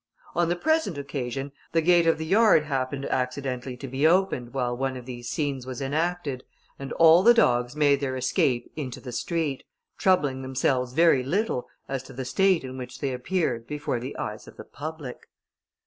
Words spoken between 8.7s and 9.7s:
into the street,